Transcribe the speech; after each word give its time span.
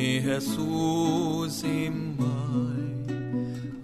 Ni 0.00 0.16
Jesus 0.24 1.60
imay 1.60 3.04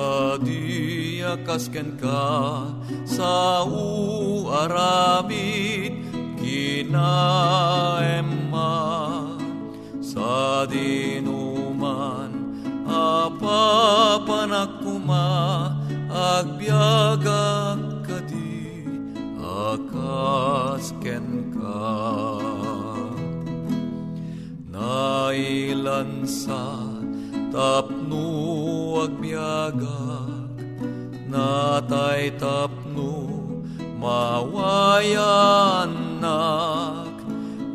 kadia 0.00 1.36
kasken 1.44 2.00
ka 2.00 2.72
sa 3.04 3.60
uaramid 3.68 5.92
kinaemma 6.40 7.04
sa 10.00 10.64
dinuman 10.64 12.32
apapanakuma 12.88 15.28
agbyagak 16.08 18.08
kadi 18.08 18.88
akasken 19.44 21.52
ka. 21.52 21.84
Nailansa 24.72 26.64
tapno 27.52 28.69
agbyagak 29.04 30.52
natay 31.32 32.28
tapno 32.36 33.16
mawayanak 34.00 35.36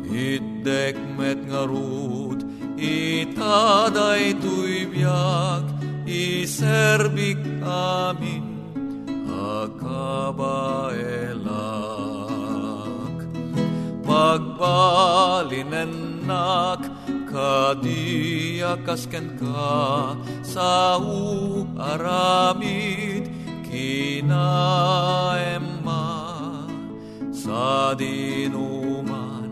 itdek 0.06 0.94
met 1.18 1.38
ngarud 1.50 2.46
itaday 2.78 4.30
tuybiak 4.38 5.66
iserbik 6.06 7.42
amin 7.66 8.46
akabaelak. 9.36 10.96
Pagbalinenak 14.06 16.75
kadiakasken 17.46 19.38
ka 19.38 20.18
sa 20.42 20.98
aramid 21.78 23.30
kinaemma 23.62 24.34
sa 27.30 27.94
dinuman 27.94 29.46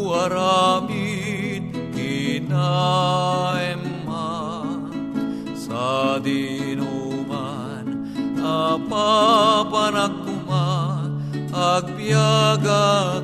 uaramid 0.00 1.68
kinaemma 1.92 2.56
sa 5.52 6.16
dinuman 6.24 7.84
apapanakuma 8.40 10.64
agbyagak 11.52 13.23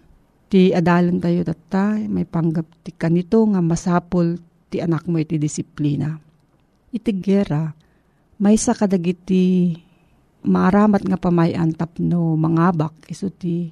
ti 0.51 0.75
adalan 0.75 1.23
tayo 1.23 1.47
tata, 1.47 1.95
may 2.11 2.27
panggap 2.27 2.67
ti 2.83 2.91
kanito 2.91 3.39
nga 3.47 3.63
masapol 3.63 4.35
ti 4.67 4.83
anak 4.83 5.07
mo 5.07 5.15
iti 5.15 5.39
disiplina. 5.39 6.19
Iti 6.91 7.11
gera, 7.23 7.71
may 8.35 8.59
sa 8.59 8.75
kadagiti 8.75 9.71
maaramat 10.43 11.07
nga 11.07 11.15
pamayan 11.15 11.71
tapno 11.71 12.35
mangabak 12.35 12.91
iso 13.07 13.31
ti 13.31 13.71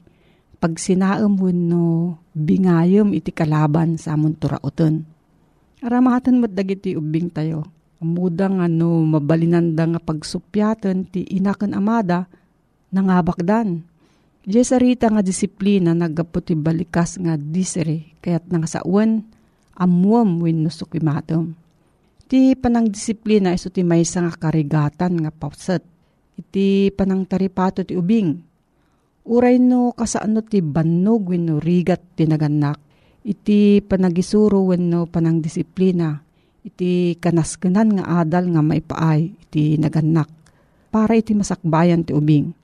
pag 0.56 0.80
sinaam 0.80 1.36
no 1.52 2.16
bingayom 2.32 3.12
iti 3.12 3.36
kalaban 3.36 4.00
sa 4.00 4.16
amon 4.16 4.40
turauton. 4.40 5.04
Aramatan 5.84 6.40
mo 6.40 6.48
dagiti 6.48 6.96
ubing 6.96 7.28
tayo. 7.28 7.68
Amudang 8.00 8.64
ano 8.64 9.04
mabalinanda 9.04 9.84
nga 9.84 10.00
pagsupyatan 10.00 11.12
ti 11.12 11.28
inakan 11.28 11.76
amada 11.76 12.32
nangabak 12.96 13.44
dan 13.44 13.84
Diyay 14.50 14.98
nga 14.98 15.22
disiplina 15.22 15.94
nagaputi 15.94 16.58
balikas 16.58 17.22
nga 17.22 17.38
disere 17.38 18.18
kayat 18.18 18.50
nang 18.50 18.66
sawan 18.66 19.22
amuam 19.78 20.42
win 20.42 20.66
no 20.66 20.74
sukimatom. 20.74 21.54
Iti 22.26 22.58
panang 22.58 22.90
disiplina 22.90 23.54
iso 23.54 23.70
ti 23.70 23.86
maysa 23.86 24.26
nga 24.26 24.50
karigatan 24.50 25.22
nga 25.22 25.30
pauset. 25.30 25.86
Iti 26.34 26.90
panang 26.90 27.30
taripato 27.30 27.86
ti 27.86 27.94
ubing. 27.94 28.42
Uray 29.30 29.62
no 29.62 29.94
kasano 29.94 30.42
ti 30.42 30.66
bannog 30.66 31.30
win 31.30 31.46
no 31.46 31.62
rigat 31.62 32.18
ti 32.18 32.26
naganak. 32.26 32.82
Iti 33.22 33.86
panagisuro 33.86 34.66
win 34.66 34.90
no 34.90 35.06
panang 35.06 35.46
disiplina. 35.46 36.26
Iti 36.66 37.22
kanaskenan 37.22 38.02
nga 38.02 38.26
adal 38.26 38.50
nga 38.50 38.66
maipaay 38.66 39.30
iti 39.46 39.78
naganak. 39.78 40.26
Para 40.90 41.14
iti 41.14 41.38
masakbayan 41.38 42.02
ti 42.02 42.18
ubing 42.18 42.58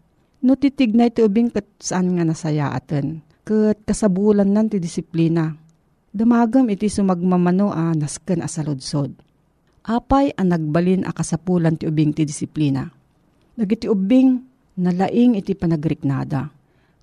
No 0.45 0.53
titignay 0.53 1.09
ti 1.09 1.25
ubing 1.25 1.49
kat 1.49 1.65
saan 1.81 2.13
nga 2.13 2.21
nasaya 2.21 2.69
atin. 2.69 3.25
Kat 3.41 3.81
kasabulan 3.81 4.45
nan 4.45 4.69
ti 4.69 4.77
disiplina. 4.77 5.57
Damagam 6.13 6.69
iti 6.69 6.85
sumagmamano 6.85 7.73
a 7.73 7.97
nasken 7.97 8.45
asaludsod. 8.45 9.09
Apay 9.89 10.37
ang 10.37 10.53
nagbalin 10.53 11.01
a 11.01 11.11
kasapulan 11.17 11.81
ti 11.81 11.89
ubing 11.89 12.13
ti 12.13 12.29
disiplina. 12.29 12.85
Nagiti 13.57 13.89
ubing 13.89 14.37
nalaing 14.77 15.33
iti 15.33 15.57
panagriknada. 15.57 16.53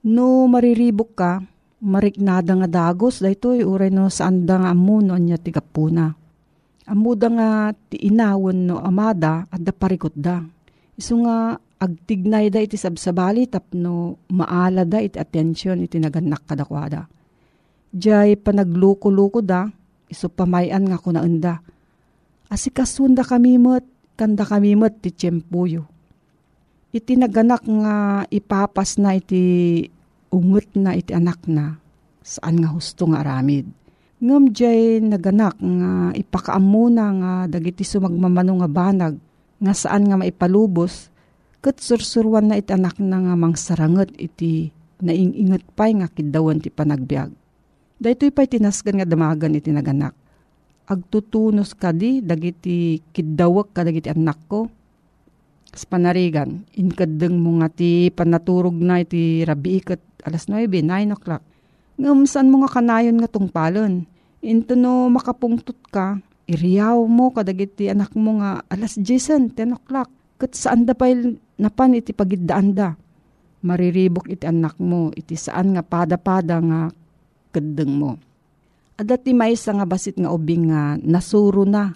No 0.06 0.46
mariribok 0.46 1.10
ka, 1.18 1.42
mariknada 1.82 2.54
nga 2.62 2.68
dagos 2.70 3.18
daytoy 3.18 3.66
uray 3.66 3.90
no 3.90 4.06
saan 4.06 4.46
da 4.46 4.62
nga 4.62 4.70
amuno 4.70 5.18
niya 5.18 5.42
ti 5.42 5.50
kapuna. 5.50 6.14
Amuda 6.86 7.26
nga 7.26 7.48
ti 7.74 8.06
inawon 8.06 8.70
no 8.70 8.78
amada 8.78 9.50
at 9.50 9.58
da 9.66 9.74
parikot 9.74 10.14
da. 10.14 10.46
Isu 10.94 11.26
nga 11.26 11.58
agtignay 11.82 12.46
da 12.46 12.62
iti 12.62 12.78
sabsabali 12.78 13.50
tapno 13.50 14.22
maala 14.30 14.86
da 14.86 15.02
iti 15.02 15.18
atensyon 15.18 15.82
iti 15.82 15.98
naganak 15.98 16.46
kadakwada. 16.46 17.10
Diyay 17.92 18.38
panagluko-luko 18.38 19.42
da, 19.42 19.68
iso 20.08 20.30
pamayan 20.30 20.88
nga 20.88 20.96
kunaenda. 20.96 21.60
Asikasunda 22.48 23.26
kami 23.26 23.60
mo't, 23.60 23.84
kanda 24.16 24.48
kami 24.48 24.78
mo't 24.78 25.02
ti 25.04 25.12
tiyempuyo. 25.12 25.84
Iti 26.92 27.20
naganak 27.20 27.64
nga 27.68 28.24
ipapas 28.32 28.96
na 28.96 29.16
iti 29.16 29.84
ungot 30.32 30.72
na 30.76 30.96
iti 30.96 31.12
anak 31.12 31.44
na, 31.48 31.76
saan 32.24 32.64
nga 32.64 32.72
husto 32.72 33.04
nga 33.12 33.20
aramid. 33.20 33.68
Ngam 34.24 34.56
jay 34.56 35.02
naganak 35.04 35.60
nga 35.60 36.16
ipakaamuna 36.16 37.04
nga 37.20 37.32
dagiti 37.50 37.84
sumagmamano 37.84 38.64
nga 38.64 38.70
banag, 38.72 39.14
nga 39.60 39.72
saan 39.76 40.08
nga 40.08 40.16
maipalubos, 40.16 41.11
Kat 41.62 41.78
sursurwan 41.78 42.50
na 42.50 42.58
iti 42.58 42.74
anak 42.74 42.98
na 42.98 43.22
nga 43.22 43.38
mang 43.38 43.54
saranget 43.54 44.10
iti 44.18 44.74
naingingat 44.98 45.62
pa'y 45.78 45.94
nga 45.94 46.10
kidawan 46.10 46.58
ti 46.58 46.74
panagbiag. 46.74 47.30
Dahito'y 48.02 48.34
pa'y 48.34 48.50
tinasgan 48.50 48.98
nga 48.98 49.06
damagan 49.06 49.54
iti 49.54 49.70
naganak. 49.70 50.10
Agtutunos 50.90 51.78
ka 51.78 51.94
di, 51.94 52.18
dagiti 52.18 52.98
kidawak 53.14 53.70
ka 53.70 53.86
dagiti 53.86 54.10
anak 54.10 54.42
ko. 54.50 54.66
Kas 55.70 55.86
panarigan, 55.86 56.66
inkadeng 56.74 57.38
mo 57.38 57.62
nga 57.62 57.70
ti 57.70 58.10
panaturog 58.10 58.74
na 58.82 58.98
iti 58.98 59.46
rabi 59.46 59.78
ikat 59.78 60.26
alas 60.26 60.50
9, 60.50 60.66
9 60.66 61.14
o'clock. 61.14 61.46
Ngam 62.02 62.26
saan 62.26 62.50
mo 62.50 62.66
nga 62.66 62.74
kanayon 62.74 63.22
nga 63.22 63.30
tungpalon. 63.30 64.02
Into 64.42 64.74
no 64.74 65.06
makapungtot 65.14 65.78
ka, 65.94 66.18
iriyaw 66.50 66.98
mo 67.06 67.30
kadagiti 67.30 67.86
anak 67.86 68.10
mo 68.18 68.42
nga 68.42 68.66
alas 68.66 68.98
10, 68.98 69.54
10 69.54 69.78
o'clock. 69.78 70.10
Kat 70.42 70.58
saan 70.58 70.90
da 70.90 70.98
pa'y 70.98 71.38
napan 71.62 72.02
iti 72.02 72.10
pagidaan 72.10 72.74
da. 72.74 72.90
Mariribok 73.62 74.26
iti 74.26 74.42
anak 74.42 74.74
mo, 74.82 75.14
iti 75.14 75.38
saan 75.38 75.78
nga 75.78 75.86
pada-pada 75.86 76.58
nga 76.58 76.90
kadeng 77.54 77.94
mo. 77.94 78.18
Adat 78.98 79.22
ti 79.22 79.30
maysa 79.30 79.70
nga 79.78 79.86
basit 79.86 80.18
nga 80.18 80.34
ubing 80.34 80.74
nga 80.74 80.98
nasuro 80.98 81.62
na, 81.62 81.94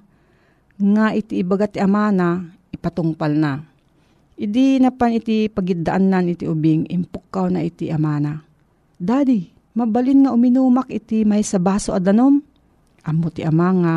nga 0.78 1.06
iti 1.10 1.42
ibagat 1.42 1.74
ti 1.74 1.82
amana, 1.82 2.46
ipatungpal 2.70 3.34
na. 3.34 3.58
Idi 4.38 4.78
napan 4.78 5.18
iti 5.18 5.50
pagidaan 5.50 6.06
nan 6.06 6.30
iti 6.30 6.46
ubing, 6.46 6.86
impukaw 6.86 7.50
na 7.50 7.66
iti 7.66 7.90
amana. 7.90 8.46
Daddy, 8.94 9.50
mabalin 9.74 10.22
nga 10.22 10.30
uminumak 10.30 10.86
iti 10.86 11.26
may 11.26 11.42
sa 11.42 11.58
baso 11.58 11.98
adanom. 11.98 12.38
Amo 13.02 13.26
ti 13.34 13.42
ama 13.42 13.68
nga 13.74 13.94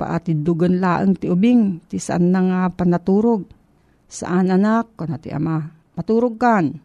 paati 0.00 0.40
dugan 0.40 0.80
laang 0.80 1.20
ti 1.20 1.28
ubing, 1.28 1.84
ti 1.84 2.00
saan 2.00 2.32
na 2.32 2.40
nga 2.40 2.60
panaturog 2.72 3.44
Saan 4.08 4.52
anak, 4.52 4.94
kana 4.94 5.16
ti 5.16 5.32
ama, 5.32 5.64
maturog 5.96 6.36
kan. 6.36 6.76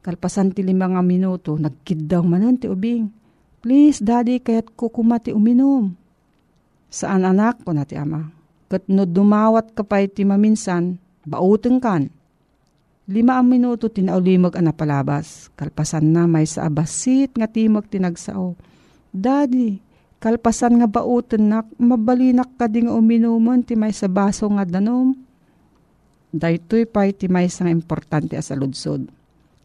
Kalpasan 0.00 0.56
ti 0.56 0.64
lima 0.64 0.88
nga 0.88 1.04
minuto, 1.04 1.60
nagkidaw 1.60 2.24
manan 2.24 2.56
ti 2.56 2.66
ubing. 2.66 3.12
Please, 3.60 4.00
daddy, 4.00 4.40
kayat 4.40 4.72
kukumati 4.72 5.36
uminom. 5.36 5.92
Saan 6.88 7.28
anak, 7.28 7.60
kuna 7.62 7.84
ti 7.84 8.00
ama. 8.00 8.32
Kat 8.70 8.88
no 8.88 9.04
dumawat 9.04 9.76
ka 9.76 9.84
pa 9.84 10.00
iti 10.00 10.24
maminsan, 10.24 10.96
bauteng 11.26 11.82
kan. 11.82 12.08
Lima 13.10 13.42
ang 13.42 13.50
minuto 13.50 13.90
tinaulimag 13.90 14.54
ang 14.54 14.70
napalabas. 14.70 15.50
Kalpasan 15.58 16.14
na 16.14 16.30
may 16.30 16.46
sa 16.46 16.70
abasit 16.70 17.34
nga 17.34 17.50
timag 17.50 17.90
tinagsao. 17.90 18.54
Daddy, 19.10 19.82
kalpasan 20.22 20.78
nga 20.78 20.86
bauten 20.86 21.50
nak, 21.50 21.66
mabalinak 21.76 22.54
ka 22.54 22.70
ding 22.70 22.86
uminuman 22.86 23.66
ti 23.66 23.74
may 23.74 23.90
sa 23.90 24.06
baso 24.06 24.46
nga 24.46 24.62
danom 24.62 25.18
daytoy 26.30 26.86
pay 26.86 27.10
ti 27.14 27.26
may 27.26 27.50
sang 27.50 27.70
importante 27.70 28.38
as 28.38 28.54
aludsod. 28.54 29.06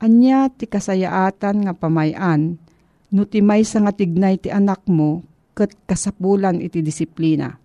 Anya 0.01 0.51
ti 0.51 0.67
kasayaatan 0.67 1.65
nga 1.65 1.73
pamayan, 1.73 2.59
no 3.13 3.23
ti 3.23 3.39
may 3.39 3.63
nga 3.63 3.93
tignay 3.95 4.35
ti 4.41 4.51
anak 4.51 4.83
mo, 4.89 5.23
kat 5.55 5.71
kasapulan 5.87 6.59
iti 6.59 6.83
disiplina. 6.83 7.55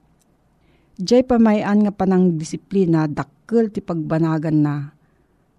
Diyay 1.01 1.27
pamayan 1.27 1.83
nga 1.83 1.93
panang 1.97 2.39
disiplina, 2.39 3.09
dakkel 3.11 3.73
ti 3.73 3.83
pagbanagan 3.83 4.59
na, 4.61 4.93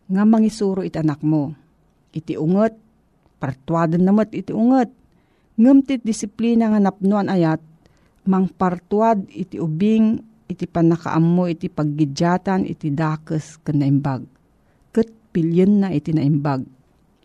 nga 0.08 0.24
mangisuro 0.24 0.86
iti 0.86 1.02
anak 1.02 1.26
mo. 1.26 1.52
Iti 2.14 2.38
unget, 2.38 2.78
partuadan 3.42 4.06
namat 4.06 4.32
iti 4.38 4.54
unget. 4.54 4.94
Ngem 5.58 5.82
ti 5.84 5.98
disiplina 6.00 6.72
nga 6.72 6.80
napnuan 6.80 7.28
ayat, 7.28 7.60
mang 8.30 8.48
partuad 8.48 9.26
iti 9.34 9.58
ubing 9.58 10.31
iti 10.52 10.68
panakaammo 10.68 11.48
iti 11.48 11.72
paggidyatan 11.72 12.68
iti 12.68 12.92
dakes 12.92 13.64
ken 13.64 13.80
naimbag. 13.80 14.28
Ket 14.92 15.08
pilyen 15.32 15.82
na 15.82 15.96
iti 15.96 16.12
naimbag. 16.12 16.68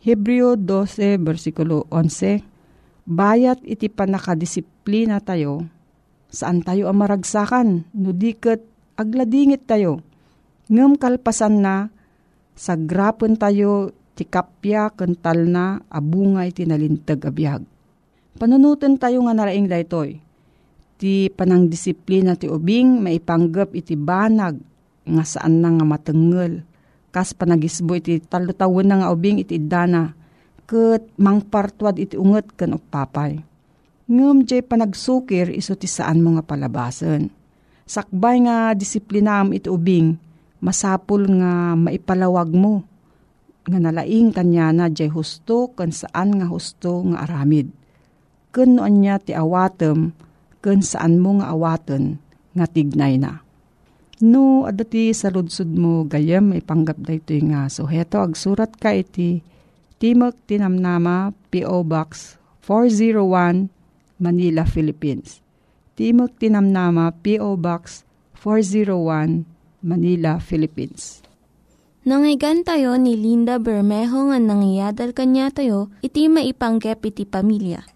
Hebreo 0.07 0.55
12 0.55 1.19
versikulo 1.19 1.91
11 1.91 2.57
Bayat 3.07 3.63
iti 3.63 3.87
panakadisiplina 3.87 5.23
tayo, 5.23 5.63
saan 6.27 6.67
tayo 6.67 6.91
ang 6.91 6.99
maragsakan, 6.99 7.87
no 7.95 8.11
diket 8.11 8.67
agladingit 8.99 9.63
tayo. 9.63 10.03
Ngem 10.67 10.99
kalpasan 10.99 11.63
na, 11.63 11.87
sa 12.59 12.75
grapon 12.75 13.39
tayo 13.39 13.95
ti 14.19 14.27
kapya 14.27 14.91
kental 14.91 15.47
na 15.47 15.79
abunga 15.87 16.51
iti 16.51 16.67
nalintag 16.67 17.23
abiyag. 17.23 17.63
Panunutan 18.43 18.99
tayo 18.99 19.23
nga 19.23 19.39
naraing 19.39 19.71
daytoy. 19.71 20.19
Ti 20.97 21.29
panang 21.29 21.69
disiplina 21.69 22.41
ti 22.41 22.49
ubing 22.49 23.05
maipanggap 23.05 23.77
iti 23.77 24.01
banag 24.01 24.57
nga 25.05 25.25
saan 25.29 25.61
na 25.61 25.69
nga 25.77 25.85
matengel. 25.85 26.65
Kas 27.13 27.37
panagisbo 27.37 27.97
iti 27.97 28.21
talutawon 28.21 28.89
na 28.89 29.05
nga 29.05 29.13
ubing 29.13 29.41
iti 29.41 29.61
dana 29.61 30.17
ket 30.67 31.05
mangpartwad 31.21 32.01
iti 32.01 32.17
unget 32.19 32.49
ken 32.57 32.75
upapay. 32.75 33.39
Ngem 34.09 34.49
jay 34.49 34.63
panagsukir 34.65 35.53
iso 35.53 35.77
ti 35.77 35.85
saan 35.85 36.25
mo 36.25 36.37
nga 36.37 36.45
palabasen. 36.45 37.29
Sakbay 37.87 38.49
nga 38.49 38.73
disiplinam 38.73 39.53
iti 39.53 39.71
ubing 39.71 40.19
masapul 40.65 41.29
nga 41.29 41.77
maipalawag 41.79 42.51
mo 42.51 42.83
nga 43.69 43.79
nalaing 43.79 44.33
kanya 44.33 44.73
na 44.73 44.87
jay 44.89 45.11
husto 45.11 45.75
kan 45.77 45.93
saan 45.93 46.41
nga 46.41 46.47
husto 46.49 47.05
nga 47.13 47.29
aramid. 47.29 47.69
Kun 48.51 48.81
anya 48.81 49.21
ti 49.21 49.37
awatem 49.37 50.17
kun 50.67 50.83
saan 50.83 51.23
mo 51.23 51.39
nga 51.39 51.55
awaten 51.55 52.19
nga 52.59 52.67
tignay 52.67 53.23
na. 53.23 53.47
No, 54.19 54.67
adati 54.67 55.15
sa 55.15 55.31
ludsud 55.31 55.71
mo 55.71 56.03
gayam 56.11 56.51
ipanggap 56.51 56.99
da 56.99 57.15
ito 57.15 57.39
nga. 57.47 57.71
So, 57.71 57.87
heto, 57.87 58.19
agsurat 58.19 58.75
ka 58.75 58.91
iti 58.91 59.47
Timok 60.03 60.35
Tinamnama, 60.51 61.31
P.O. 61.55 61.87
Box 61.87 62.35
401, 62.67 63.71
Manila, 64.19 64.67
Philippines. 64.67 65.39
Timok 65.95 66.35
Tinamnama, 66.43 67.15
P.O. 67.23 67.55
Box 67.55 68.03
401, 68.43 69.47
Manila, 69.87 70.43
Philippines. 70.43 71.23
Nangyigan 72.03 72.67
tayo 72.67 72.99
ni 72.99 73.15
Linda 73.15 73.57
Bermejo 73.57 74.29
nga 74.29 74.39
nangyadal 74.43 75.15
kanya 75.15 75.49
tayo, 75.49 75.89
iti 76.03 76.27
maipanggep 76.27 77.01
iti 77.07 77.25
pamilya. 77.25 77.96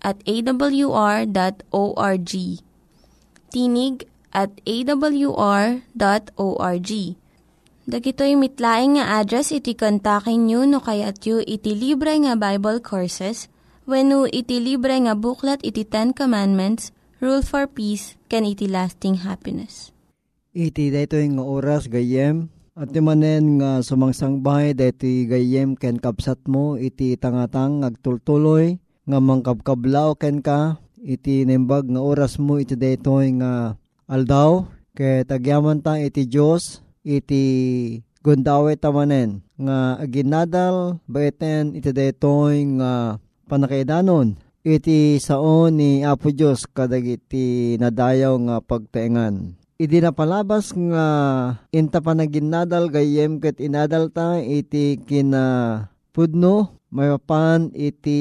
at 0.00 0.20
awr.org. 0.24 1.32
Tinig 3.50 3.96
at 4.30 4.52
awr.org. 4.64 5.70
Dagitoy 7.90 8.38
mitlaing 8.38 9.00
nga 9.00 9.18
address 9.18 9.50
iti 9.50 9.74
kontakin 9.74 10.46
nyo 10.46 10.62
no 10.62 10.78
kayat 10.78 11.26
yu 11.26 11.42
iti 11.42 11.74
libre 11.74 12.14
nga 12.22 12.38
Bible 12.38 12.78
Courses 12.78 13.50
when 13.82 14.14
iti 14.30 14.62
libre 14.62 14.94
nga 14.94 15.18
buklat 15.18 15.58
iti 15.66 15.82
Ten 15.82 16.14
Commandments, 16.14 16.94
Rule 17.18 17.42
for 17.42 17.66
Peace, 17.66 18.14
can 18.30 18.46
iti 18.46 18.70
lasting 18.70 19.26
happiness. 19.26 19.90
Iti 20.54 20.94
daytoy 20.94 21.34
nga 21.34 21.42
oras 21.42 21.90
gayem 21.90 22.46
at 22.78 22.94
manen 22.94 23.58
nga 23.58 23.82
sumangsangbay 23.82 24.78
deti 24.78 25.26
gayem 25.26 25.74
ken 25.74 25.98
kapsat 25.98 26.38
mo 26.46 26.78
iti 26.78 27.18
tangatang 27.18 27.82
agtultuloy 27.82 28.78
nga 29.08 29.18
mangkabkablaw 29.20 30.16
ken 30.20 30.44
ka 30.44 30.80
iti 31.00 31.48
nembag 31.48 31.88
nga 31.88 32.00
oras 32.04 32.36
mo 32.36 32.60
iti 32.60 32.76
daytoy 32.76 33.40
nga 33.40 33.80
aldaw 34.04 34.68
ket 34.92 35.32
agyaman 35.32 35.80
ta 35.80 35.96
iti 35.96 36.28
Dios 36.28 36.84
iti 37.06 37.44
gundawe 38.20 38.72
tamanen 38.76 39.40
nga 39.56 39.96
aginadal 39.96 41.00
baiten 41.08 41.72
iti 41.72 41.88
daytoy 41.88 42.76
nga 42.76 43.16
panakaidanon 43.48 44.36
iti 44.60 45.16
saon 45.16 45.80
ni 45.80 46.04
Apo 46.04 46.28
Dios 46.28 46.68
kadagiti 46.68 47.80
nadayaw 47.80 48.36
nga 48.36 48.56
pagtaengan 48.60 49.56
Idi 49.80 49.96
na 50.04 50.12
palabas 50.12 50.76
nga 50.76 51.06
inta 51.72 52.04
panaginadal 52.04 52.92
gayem 52.92 53.40
ket 53.40 53.56
inadal 53.64 54.12
ta 54.12 54.36
iti 54.36 55.00
kina 55.00 55.88
pudno 56.12 56.79
mayapan 56.90 57.70
iti 57.74 58.20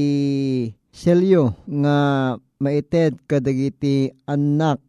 selyo 0.94 1.58
nga 1.66 1.98
maited 2.58 3.18
kadagiti 3.26 4.14
anak. 4.30 4.80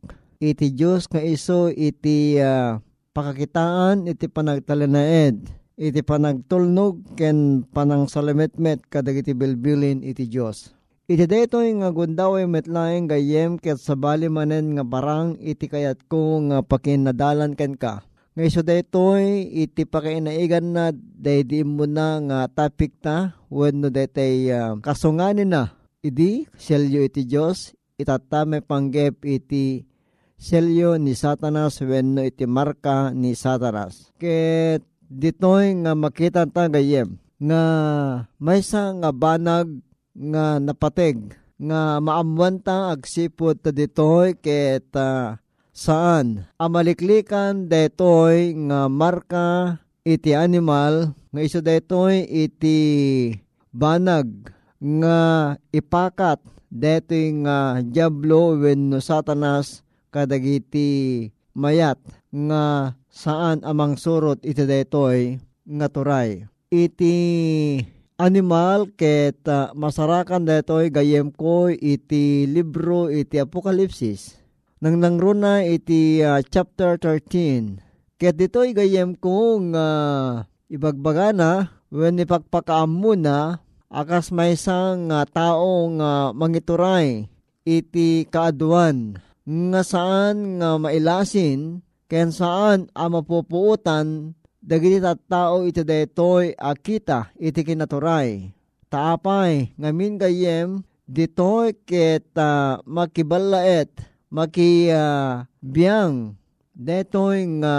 Iti 0.40 0.72
Dios 0.72 1.04
nga 1.08 1.20
iso 1.20 1.68
iti 1.68 2.40
uh, 2.40 2.80
pakakitaan 3.12 4.08
iti 4.08 4.28
panagtalanaed. 4.28 5.36
Iti 5.80 6.00
panagtulnog 6.04 7.16
ken 7.16 7.64
panang 7.72 8.04
salametmet 8.04 8.84
kadagiti 8.92 9.32
bilbilin 9.32 10.04
iti 10.04 10.28
Dios 10.28 10.76
Iti 11.10 11.26
daytoy 11.26 11.74
nga 11.82 11.90
gundaway 11.90 12.46
metlaeng 12.46 13.10
gayem 13.10 13.58
ket 13.58 13.82
sabali 13.82 14.30
manen 14.30 14.78
nga 14.78 14.86
barang 14.86 15.42
iti 15.42 15.66
kayat 15.66 16.06
ko 16.06 16.38
nga 16.46 16.62
pakinadalan 16.62 17.58
ken 17.58 17.74
ka. 17.74 18.06
Nga 18.30 18.42
iso 18.46 18.62
daytoy 18.62 19.50
iti 19.66 19.82
pakainaigan 19.82 20.70
na 20.70 20.94
daydi 20.94 21.66
mo 21.66 21.82
na 21.82 22.22
nga 22.22 22.38
topic 22.46 22.94
ta 23.02 23.34
wenno 23.50 23.90
daytay 23.90 24.54
uh, 24.54 24.78
kasunganin 24.78 25.50
na. 25.50 25.74
Idi 25.98 26.46
selyo 26.54 27.02
iti 27.02 27.26
Dios 27.26 27.74
itatame 27.98 28.62
panggep 28.62 29.26
iti 29.26 29.82
selyo 30.38 30.94
ni 30.94 31.18
Satanas 31.18 31.82
wenno 31.82 32.22
iti 32.22 32.46
marka 32.46 33.10
ni 33.10 33.34
Satanas. 33.34 34.14
Ket 34.14 34.86
ditoy 35.10 35.74
nga 35.82 35.98
makita 35.98 36.46
ta 36.46 36.70
gayem 36.70 37.18
nga 37.34 37.62
maysa 38.38 38.94
nga 38.94 39.10
banag 39.10 39.82
nga 40.14 40.62
napateg 40.62 41.34
nga 41.58 41.98
maamwanta 41.98 42.94
agsipod 42.94 43.58
ta 43.58 43.74
ditoy 43.74 44.38
ket 44.38 44.86
uh, 44.94 45.34
saan 45.80 46.44
amaliklikan 46.60 47.64
detoy 47.64 48.52
nga 48.68 48.84
marka 48.92 49.80
iti 50.04 50.36
animal 50.36 51.16
nga 51.32 51.40
iso 51.40 51.64
detoy 51.64 52.28
iti 52.28 52.78
banag 53.72 54.28
nga 54.76 55.20
ipakat 55.72 56.44
detoy 56.68 57.32
nga 57.40 57.80
diablo 57.80 58.60
wenno 58.60 59.00
satanas 59.00 59.80
kadagiti 60.12 61.32
mayat 61.56 61.96
nga 62.28 62.92
saan 63.08 63.64
amang 63.64 63.96
surot 63.96 64.36
iti 64.44 64.68
detoy 64.68 65.40
nga 65.64 65.88
turay 65.88 66.44
iti 66.68 67.16
animal 68.20 68.92
ket 69.00 69.40
uh, 69.48 69.72
masarakan 69.72 70.44
detoy 70.44 70.92
gayem 70.92 71.32
ko 71.32 71.72
iti 71.72 72.44
libro 72.44 73.08
iti 73.08 73.40
Apokalipsis. 73.40 74.39
Nang 74.80 74.96
nangruna 74.96 75.60
iti 75.60 76.24
uh, 76.24 76.40
chapter 76.40 76.96
13. 76.96 77.84
Ket 78.16 78.32
ditoy 78.32 78.72
gayem 78.72 79.12
ko 79.12 79.60
nga 79.68 79.86
uh, 80.40 80.72
ibagbagana 80.72 81.68
when 81.92 82.16
ipagpakaam 82.16 82.88
muna 82.88 83.60
akas 83.92 84.32
may 84.32 84.56
isang 84.56 85.12
uh, 85.12 85.28
tao 85.28 85.84
nga 86.00 86.32
uh, 86.32 86.32
mangituray 86.32 87.28
iti 87.60 88.24
kaaduan 88.32 89.20
nga 89.44 89.84
saan 89.84 90.64
nga 90.64 90.80
mailasin 90.80 91.84
ken 92.08 92.32
saan 92.32 92.88
ang 92.96 93.20
mapupuutan 93.20 94.32
dagiti 94.64 94.96
tao 95.28 95.60
iti 95.68 95.84
daytoy 95.84 96.56
akita 96.56 97.36
iti 97.36 97.68
kinaturay. 97.68 98.48
Taapay 98.88 99.76
ngamin 99.76 100.16
gayem 100.16 100.80
ditoy 101.04 101.76
ket 101.84 102.32
uh, 102.40 102.80
makibalaet 102.88 104.08
maki 104.30 104.88
uh, 104.94 105.44
detoy 106.80 107.38
nga 107.60 107.76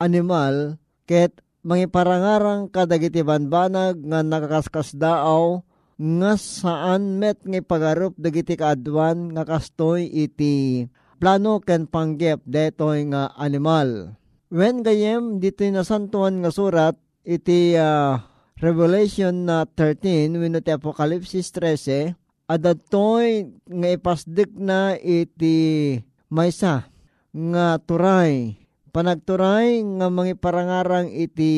animal 0.00 0.80
ket 1.04 1.44
mangiparangarang 1.60 2.72
kadagiti 2.72 3.20
banbanag 3.20 4.00
nga 4.00 4.24
nakakaskas 4.24 4.96
daaw 4.96 5.60
nga 6.00 6.32
saan 6.40 7.20
met 7.20 7.44
nga 7.44 7.60
pagarup 7.60 8.16
dagiti 8.16 8.56
kaadwan 8.56 9.36
nga 9.36 9.44
kastoy 9.44 10.08
iti 10.08 10.88
plano 11.20 11.60
ken 11.60 11.84
panggep 11.84 12.40
detoy 12.48 13.04
nga 13.12 13.36
animal. 13.36 14.16
When 14.48 14.80
gayem 14.80 15.38
dito 15.38 15.62
nasantuan 15.68 16.40
nga 16.40 16.50
surat 16.50 16.96
iti 17.22 17.76
uh, 17.76 18.16
Revelation 18.60 19.48
na 19.48 19.64
uh, 19.64 19.72
13 19.76 20.36
wenno 20.36 20.60
ti 20.64 20.72
Apokalipsis 20.72 21.52
13 21.52 22.16
adatoy 22.50 23.46
nga 23.70 23.88
ipasdik 23.94 24.50
na 24.58 24.98
iti 24.98 25.94
maysa 26.26 26.90
nga 27.30 27.78
turay 27.78 28.58
panagturay 28.90 29.78
nga 29.98 30.10
mangiparangarang 30.10 31.14
iti 31.14 31.52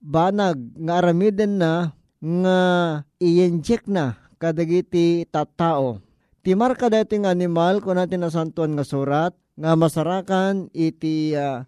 banag 0.00 0.56
nga 0.80 1.04
aramiden 1.04 1.60
na 1.60 1.92
nga 2.20 2.58
i-inject 3.20 3.84
na 3.84 4.16
kadagiti 4.40 5.28
tattao. 5.28 6.00
Ti 6.44 6.56
marka 6.56 6.88
dating 6.92 7.24
animal 7.28 7.80
kung 7.80 7.96
natin 7.96 8.24
nasantuan 8.24 8.76
nga 8.76 8.84
surat 8.84 9.32
nga 9.56 9.72
masarakan 9.76 10.68
iti 10.76 11.32
uh, 11.36 11.64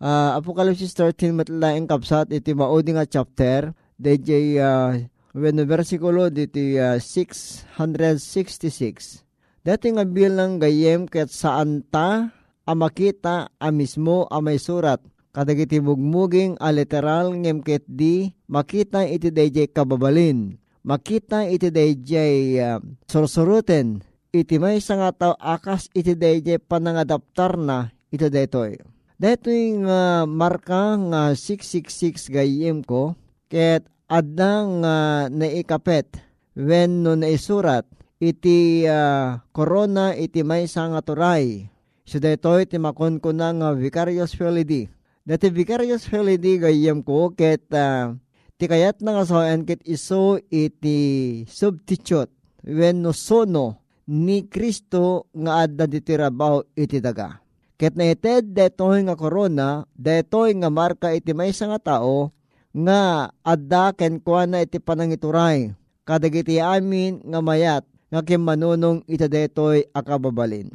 uh, 0.00 0.30
Apocalypse 0.36 0.88
13 0.92 1.36
matlaing 1.36 1.88
kapsat 1.88 2.32
iti 2.32 2.56
maudi 2.56 2.96
nga 2.96 3.04
chapter 3.04 3.72
DJ 4.00 4.60
uh, 4.60 4.96
when 5.34 5.58
versikulo 5.66 6.30
diti 6.30 6.78
uh, 6.78 7.02
666 7.02 9.24
Dati 9.64 9.96
nga 9.96 10.04
bilang 10.04 10.60
gayem 10.60 11.08
ket 11.08 11.32
saan 11.32 11.80
ta 11.88 12.28
amakita 12.68 13.48
a 13.56 13.68
mismo 13.72 14.28
a 14.28 14.36
may 14.44 14.60
surat? 14.60 15.00
Kadagiti 15.32 15.80
mugmuging 15.80 16.60
a 16.60 16.68
literal 16.68 17.32
ngem 17.32 17.64
ket 17.64 17.80
di 17.88 18.28
makita 18.44 19.08
iti 19.08 19.32
dayjay 19.32 19.72
kababalin. 19.72 20.60
Makita 20.84 21.48
iti 21.48 21.72
dayjay 21.72 22.60
uh, 22.60 22.76
sursuruten 23.08 24.04
iti 24.36 24.60
may 24.60 24.84
nga 24.84 25.10
tao 25.16 25.32
akas 25.40 25.88
iti 25.96 26.12
dayjay 26.12 26.60
panangadaptar 26.60 27.56
na 27.56 27.88
iti 28.12 28.28
daytoy. 28.28 28.76
Daytoy 29.16 29.80
nga 29.80 30.22
uh, 30.22 30.28
marka 30.28 31.00
nga 31.08 31.32
666 31.32 32.28
gayem 32.28 32.84
ko 32.84 33.16
ket 33.48 33.88
adda 34.08 34.52
nga 34.82 34.96
naikapet 35.32 36.20
when 36.54 37.02
no 37.02 37.16
naisurat 37.16 37.88
iti 38.20 38.84
uh, 38.86 39.40
corona 39.50 40.14
iti 40.14 40.44
may 40.46 40.68
nga 40.68 41.02
turay. 41.04 41.68
So 42.04 42.20
daytoy 42.20 42.68
ti 42.68 42.76
makon 42.76 43.16
ko 43.18 43.32
na 43.32 43.52
nga 43.52 43.72
vicarious 43.72 44.36
felidi. 44.36 44.88
Dati 45.24 45.48
vicarious 45.48 46.04
felidi 46.04 46.60
gayem 46.60 47.00
ko 47.00 47.32
ket 47.32 47.64
uh, 47.72 48.12
ti 48.60 48.68
kayat 48.68 49.00
nga 49.00 49.24
saan 49.24 49.64
ket 49.64 49.80
iso 49.88 50.36
iti 50.52 51.42
substitute 51.48 52.30
when 52.64 53.00
no 53.00 53.12
sono 53.12 53.80
ni 54.04 54.44
Kristo 54.44 55.32
nga 55.32 55.64
adda 55.64 55.88
ditirabaw 55.88 56.76
iti 56.76 57.00
daga. 57.00 57.40
Ket 57.74 57.96
na 57.98 58.12
ited 58.12 58.54
detoy 58.54 59.02
nga 59.02 59.18
corona, 59.18 59.82
detoy 59.96 60.54
nga 60.54 60.70
marka 60.70 61.10
iti 61.10 61.34
maysa 61.34 61.66
nga 61.72 61.80
tao 61.80 62.30
nga 62.74 63.30
adda 63.46 63.94
ken 63.94 64.18
kuana 64.18 64.66
iti 64.66 64.82
panangituray. 64.82 65.70
Kadagiti 66.04 66.58
amin 66.58 67.22
nga 67.22 67.40
mayat 67.40 67.86
nga 68.10 68.20
kimanunong 68.20 69.06
iti 69.06 69.24
detoy 69.30 69.86
akababalin. 69.94 70.68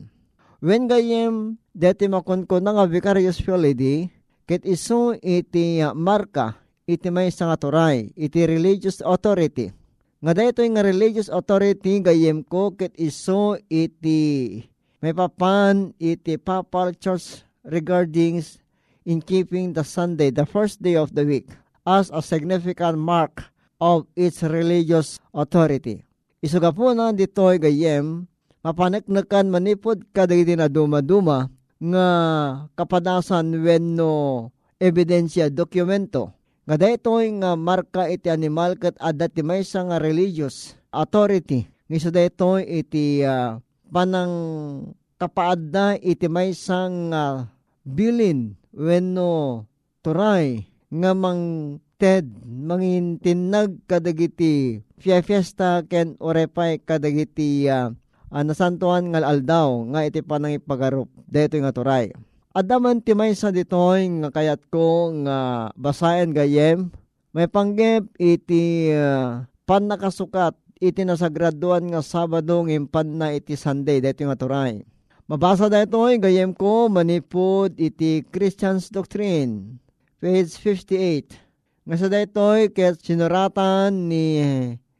When 0.63 0.87
gayem 0.87 1.59
deti 1.75 2.07
makunkun 2.07 2.63
nga 2.63 2.87
vicarious 2.87 3.37
fility, 3.37 4.09
ket 4.47 4.63
iso 4.63 5.13
iti 5.19 5.83
marka 5.93 6.57
iti 6.89 7.13
maysa 7.13 7.45
nga 7.51 7.59
turay, 7.59 8.09
iti 8.17 8.47
religious 8.47 9.03
authority 9.05 9.69
nga 10.19 10.35
dayto 10.35 10.59
nga 10.67 10.83
religious 10.83 11.31
authority 11.31 12.03
gayem 12.03 12.43
ko 12.43 12.75
ket 12.75 12.91
iso 12.99 13.55
iti 13.71 14.59
may 14.99 15.15
papan 15.15 15.95
iti 15.95 16.35
papal 16.35 16.91
church 16.91 17.47
regarding 17.63 18.43
in 19.07 19.23
keeping 19.23 19.71
the 19.71 19.83
Sunday, 19.87 20.27
the 20.27 20.43
first 20.43 20.83
day 20.83 20.99
of 20.99 21.15
the 21.15 21.23
week, 21.23 21.47
as 21.87 22.11
a 22.11 22.21
significant 22.23 22.99
mark 22.99 23.51
of 23.79 24.07
its 24.15 24.43
religious 24.43 25.17
authority. 25.31 26.03
Isuga 26.39 26.71
po 26.71 26.91
na 26.95 27.11
dito'y 27.11 27.59
gayem, 27.59 28.27
mapaneknekan 28.63 29.47
manipod 29.51 30.03
kadagiti 30.11 30.55
na 30.55 30.67
duma-duma 30.67 31.51
nga 31.79 32.07
kapadasan 32.75 33.63
when 33.63 33.95
no 33.95 34.47
ebidensya 34.79 35.47
dokumento 35.47 36.35
nga 36.69 36.75
daytoy 36.77 37.33
nga 37.41 37.57
marka 37.57 38.05
iti 38.05 38.29
animal 38.29 38.77
ket 38.77 38.93
adda 39.01 39.25
ti 39.25 39.41
maysa 39.41 39.81
nga 39.89 39.97
religious 39.97 40.77
authority. 40.93 41.65
Ngisa 41.89 42.13
daytoy 42.13 42.61
iti 42.61 43.25
uh, 43.25 43.57
panang 43.89 44.35
kapaadda 45.17 45.97
iti 45.97 46.29
maysa 46.29 46.85
nga 47.09 47.49
bilin 47.81 48.53
wenno 48.69 49.65
turay 50.05 50.68
nga 50.89 51.13
mang 51.13 51.77
ted 52.01 52.25
mangintinag 52.45 53.77
kadagiti 53.85 54.81
fiesta 54.97 55.85
ken 55.85 56.17
orepay 56.17 56.81
kadagiti 56.81 57.69
uh, 57.69 57.93
uh, 58.33 58.43
nasantuan 58.43 59.13
nga 59.13 59.21
aldaw 59.21 59.85
nga 59.93 60.07
iti 60.07 60.25
panang 60.25 60.57
ipagarup 60.57 61.11
daytoy 61.29 61.61
nga 61.61 61.75
turay. 61.75 62.09
Adaman 62.49 63.05
ti 63.05 63.13
may 63.13 63.37
sa 63.37 63.53
ditoy 63.53 64.09
nga 64.25 64.33
kayat 64.33 64.65
ko 64.73 65.13
nga 65.23 65.69
basayan 65.77 66.33
gayem. 66.33 66.89
May 67.29 67.45
panggep 67.45 68.09
iti 68.17 68.89
uh, 68.89 69.45
pan 69.69 69.85
nakasukat 69.85 70.57
iti 70.81 71.05
nasagraduan 71.05 71.93
nga 71.93 72.01
Sabado 72.01 72.65
ngimpan 72.65 73.21
na 73.21 73.27
iti 73.37 73.53
Sunday 73.53 74.01
dito 74.01 74.25
nga 74.25 74.39
turay. 74.39 74.81
Mabasa 75.29 75.69
dito 75.69 76.01
gayem 76.01 76.57
ko 76.57 76.89
manipod 76.89 77.77
iti 77.77 78.25
Christian's 78.25 78.89
Doctrine 78.89 79.77
page 80.19 80.51
58. 80.59 81.87
Nga 81.87 81.95
sa 81.95 82.07
dito 82.11 82.43
ket 82.75 82.99
sinuratan 82.99 84.11
ni 84.11 84.35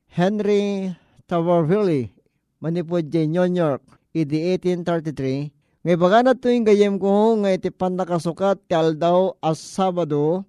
Henry 0.08 0.96
Tawarville 1.28 2.16
manipod 2.64 3.12
J. 3.12 3.28
New 3.28 3.44
York 3.52 3.84
iti 4.16 4.56
1833 4.56 5.52
ngay 5.84 5.96
baga 6.00 6.24
na 6.24 6.36
tuwing 6.36 6.64
gayem 6.64 6.96
ko 6.96 7.36
nga 7.44 7.52
iti 7.52 7.68
pan 7.68 8.00
nakasukat 8.00 8.64
ti 8.68 8.76
aldaw 8.76 9.36
as 9.44 9.60
Sabado, 9.60 10.44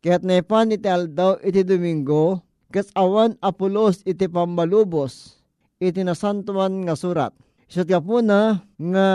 kaya't 0.00 0.24
nepan 0.24 0.72
iti 0.72 0.88
aldaw 0.88 1.40
iti 1.40 1.64
Domingo, 1.64 2.44
kat 2.68 2.88
awan 2.92 3.36
apulos 3.40 4.04
iti 4.04 4.28
pambalubos, 4.28 5.40
iti 5.80 6.04
nasantuan 6.04 6.84
nga 6.84 6.96
surat. 6.96 7.32
Isat 7.64 7.88
ka 7.88 7.96
po 8.00 8.20
na 8.20 8.60
nga 8.76 9.08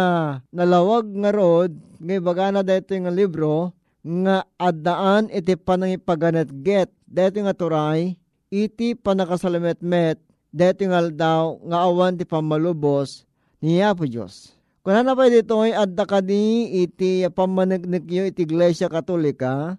nalawag 0.49 1.05
nga 1.21 1.29
rod, 1.33 1.77
ngay 2.01 2.17
baga 2.17 2.49
na 2.49 2.65
dito 2.65 2.97
nga 2.97 3.13
libro, 3.13 3.77
nga 4.03 4.47
addaan 4.55 5.27
iti 5.31 5.59
panangipaganat 5.59 6.49
get, 6.63 6.89
dito 7.03 7.39
nga 7.43 7.55
turay, 7.55 8.15
iti 8.47 8.95
panakasalamet 8.95 9.83
met, 9.83 10.17
dito 10.49 10.81
nga 10.87 10.99
aldaw 11.03 11.59
nga 11.67 11.77
awan 11.83 12.15
ti 12.15 12.23
pamalubos, 12.23 13.27
niya 13.59 13.91
po 13.91 14.07
Diyos. 14.07 14.55
Kuna 14.79 15.03
na 15.03 15.13
pa 15.13 15.27
dito 15.27 15.59
ay 15.59 15.75
adda 15.75 16.07
kadi 16.07 16.71
iti 16.87 17.27
pamanagnikyo 17.27 18.31
iti 18.31 18.47
Iglesia 18.47 18.87
Katolika 18.87 19.75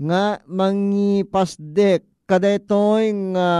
nga 0.00 0.40
mangipasdek 0.48 2.08
kadaytoy 2.24 3.12
nga 3.36 3.50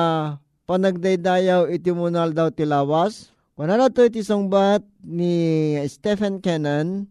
panagdaydayaw 0.64 1.68
iti 1.68 1.92
munal 1.92 2.33
daw 2.33 2.49
tilawas. 2.49 3.31
Kuna 3.53 3.77
na 3.77 3.92
to 3.92 4.07
iti 4.07 4.25
songbat 4.25 4.81
ni 5.05 5.77
Stephen 5.87 6.40
Kennan 6.40 7.07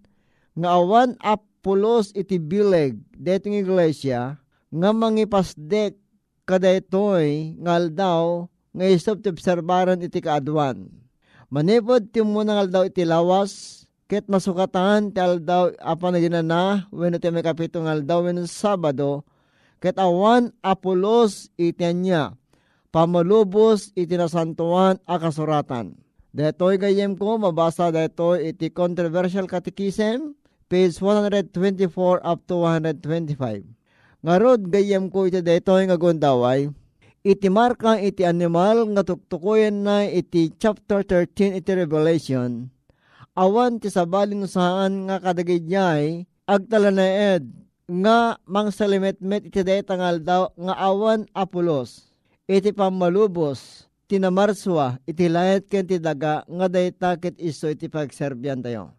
nga 0.58 0.70
awan 0.74 1.14
apulos 1.58 2.14
iti 2.14 2.38
bileg 2.38 3.02
detong 3.18 3.58
iglesia 3.58 4.38
nga 4.70 4.90
mangipasdek 4.94 5.98
kadaytoy 6.46 7.58
ngal 7.58 7.90
daw 7.92 8.46
nga 8.72 8.86
isop 8.86 9.26
ti 9.26 9.34
obserbaran 9.34 10.00
iti 10.06 10.22
kaadwan 10.22 10.88
Manipod 11.48 12.12
ti 12.12 12.20
munang 12.20 12.68
aldaw 12.68 12.84
iti 12.84 13.08
lawas, 13.08 13.84
ket 14.12 14.28
masukatan 14.28 15.16
ti 15.16 15.24
aldaw 15.24 15.72
apa 15.80 16.12
na 16.12 16.20
ginana, 16.20 16.64
when 16.92 17.16
ti 17.16 17.32
may 17.32 17.40
kapitong 17.40 17.88
aldaw 17.88 18.28
when 18.28 18.44
Sabado, 18.52 19.24
ket 19.80 19.96
awan 19.96 20.52
apulos 20.60 21.48
iti 21.56 21.88
niya, 21.96 22.36
pamalubos 22.92 23.96
iti 23.96 24.20
nasantuan 24.20 25.00
a 25.08 25.16
kasuratan. 25.16 25.96
Detoy 26.36 26.76
gayem 26.76 27.16
ko, 27.16 27.40
mabasa 27.40 27.96
dito 27.96 28.36
iti 28.36 28.68
controversial 28.68 29.48
catechism, 29.48 30.36
page 30.68 31.00
124 31.00 32.24
up 32.24 32.40
to 32.44 32.60
125. 32.64 33.64
Ngarod 34.24 34.68
gayem 34.68 35.08
ko 35.08 35.24
iti 35.24 35.40
detoy 35.40 35.88
nga 35.88 35.96
gondaway, 35.96 36.68
iti 37.24 37.48
marka 37.48 37.96
iti 38.00 38.28
animal 38.28 38.84
nga 38.92 39.04
tuktukoyen 39.08 39.88
na 39.88 40.04
iti 40.04 40.52
chapter 40.60 41.04
13 41.04 41.60
iti 41.64 41.72
Revelation, 41.72 42.68
awan 43.36 43.80
ti 43.80 43.88
sabalin 43.88 44.44
saan 44.48 45.08
nga 45.08 45.24
kadagidjay, 45.24 46.28
agtalanaed, 46.44 47.48
nga 47.88 48.36
mang 48.44 48.68
salimetmet 48.68 49.48
iti 49.48 49.64
tangal 49.88 50.20
daw 50.20 50.52
nga 50.60 50.76
awan 50.76 51.24
apulos, 51.32 52.12
iti 52.44 52.76
pamalubos, 52.76 53.88
tinamarswa, 54.12 55.00
iti 55.08 55.32
layat 55.32 55.72
ken 55.72 55.88
ti 55.88 55.96
daga, 56.00 56.44
nga 56.44 56.68
dayta 56.68 57.16
ket 57.16 57.40
iso 57.40 57.72
iti 57.72 57.88
pagserbyan 57.88 58.60
tayo. 58.60 58.92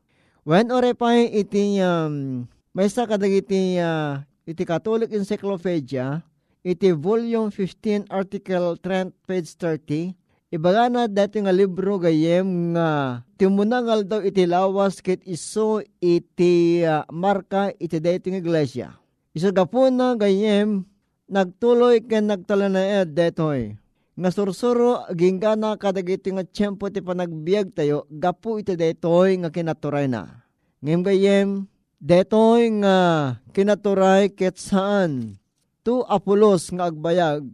When 0.49 0.73
orepay 0.73 1.29
iti 1.29 1.77
um, 1.85 2.49
may 2.73 2.89
sa 2.89 3.05
kadagiti 3.05 3.77
uh, 3.77 4.25
iti 4.49 4.65
Catholic 4.65 5.13
Encyclopedia, 5.13 6.25
iti 6.65 6.89
volume 6.97 7.53
15 7.53 8.09
article 8.09 8.81
30 8.81 9.13
page 9.29 9.53
30 9.61 10.17
Ibaga 10.49 10.89
na 10.89 11.05
dati 11.05 11.45
nga 11.45 11.53
libro 11.53 12.01
gayem 12.01 12.73
nga 12.73 13.21
timunangal 13.37 14.01
daw 14.09 14.25
iti 14.25 14.49
lawas 14.49 15.05
ket 15.05 15.21
iso 15.29 15.85
iti 16.01 16.81
uh, 16.81 17.05
marka 17.13 17.69
iti 17.77 18.01
dating 18.01 18.41
iglesia. 18.41 18.97
Iso 19.37 19.53
gapo 19.53 19.93
na 19.93 20.17
gayem 20.17 20.89
nagtuloy 21.29 22.01
ken 22.01 22.33
nagtalanaed 22.33 23.13
detoy. 23.13 23.77
Nga 24.19 24.35
sursuro 24.35 25.07
ginggana 25.15 25.79
kadagiti 25.79 26.35
nga 26.35 26.43
tiyempo 26.43 26.91
ti 26.91 26.99
panagbiag 26.99 27.71
tayo 27.71 28.03
gapu 28.11 28.59
iti 28.59 28.75
detoy 28.75 29.39
nga 29.39 29.55
kinaturay 29.55 30.11
na. 30.11 30.43
Ngem 30.83 31.07
gayem 31.07 31.49
detoy 32.03 32.67
nga 32.83 32.99
kinaturay 33.55 34.35
ket 34.35 34.59
saan 34.59 35.39
tu 35.87 36.03
apulos 36.11 36.67
nga 36.75 36.91
agbayag 36.91 37.47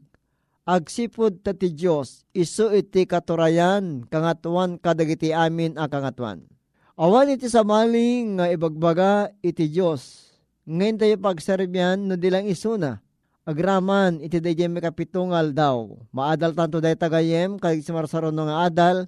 agsipod 0.65 1.45
ta 1.45 1.53
ti 1.53 1.69
Diyos 1.69 2.25
isu 2.33 2.73
iti 2.73 3.05
katurayan 3.05 4.09
kangatuan 4.09 4.81
kadagiti 4.81 5.37
amin 5.37 5.77
a 5.77 5.85
kangatuan. 5.85 6.49
Awan 6.97 7.37
iti 7.37 7.53
samali 7.53 8.25
nga 8.41 8.49
ibagbaga 8.49 9.29
iti 9.45 9.69
Diyos. 9.69 10.33
Ngayon 10.65 10.97
tayo 10.97 11.15
pagserbyan 11.21 12.09
no 12.09 12.17
dilang 12.17 12.49
isuna 12.49 13.04
agraman 13.45 14.25
iti 14.25 14.41
may 14.41 14.81
kapitungal 14.81 15.53
daw. 15.53 16.01
Maadal 16.11 16.57
tanto 16.57 16.81
day 16.81 16.97
tagayem 16.97 17.61
kay 17.61 17.85
simarsaron 17.85 18.35
nga 18.35 18.69
adal 18.69 19.07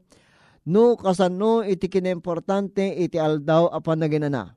no 0.69 0.95
kasano 0.95 1.65
iti 1.65 1.89
kinimportante 1.89 2.85
iti 2.85 3.17
aldaw 3.17 3.73
apan 3.73 4.05
naginana. 4.05 4.57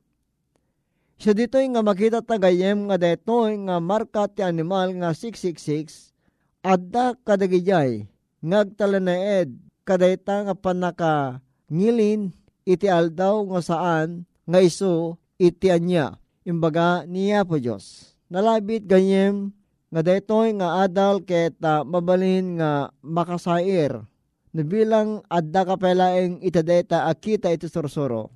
So 1.19 1.35
dito 1.35 1.59
nga 1.59 1.83
makita 1.83 2.23
tagayem 2.23 2.87
nga 2.87 2.95
detoy 2.95 3.59
nga 3.67 3.79
marka 3.83 4.27
ti 4.31 4.39
animal 4.39 4.95
nga 4.99 5.11
666 5.11 6.15
adda 6.63 7.15
kadagijay 7.27 8.07
ngagtalanaed 8.39 9.51
kadayta 9.83 10.47
nga 10.47 10.55
panaka 10.55 11.43
ngilin 11.67 12.31
iti 12.63 12.87
aldaw 12.87 13.43
nga 13.51 13.59
saan 13.63 14.23
nga 14.47 14.59
iso 14.63 15.19
iti 15.35 15.71
anya 15.71 16.15
imbaga 16.47 17.03
niya 17.03 17.43
po 17.43 17.59
Diyos. 17.59 18.15
Nalabit 18.31 18.87
ganyem 18.87 19.51
nga 19.89 20.01
daytoy 20.05 20.53
nga 20.57 20.85
adal 20.85 21.25
ket 21.25 21.57
mabalin 21.61 22.61
nga 22.61 22.93
makasair 23.01 24.05
nabilang 24.53 25.21
adda 25.29 25.65
kapelaeng 25.65 26.41
itadeta 26.41 27.05
akita 27.05 27.53
iti 27.53 27.69
sursuro. 27.69 28.33